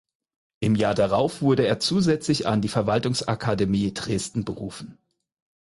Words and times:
Im 0.61 0.73
Jahr 0.73 0.95
darauf 0.95 1.43
wurde 1.43 1.67
er 1.67 1.79
zusätzlich 1.79 2.47
an 2.47 2.59
die 2.63 2.69
Verwaltungsakademie 2.69 3.93
Dresden 3.93 4.43
berufen. 4.45 4.97